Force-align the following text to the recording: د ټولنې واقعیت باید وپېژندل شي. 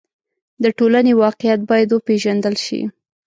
د 0.63 0.65
ټولنې 0.77 1.13
واقعیت 1.23 1.59
باید 1.69 1.89
وپېژندل 1.91 2.55
شي. 2.65 2.81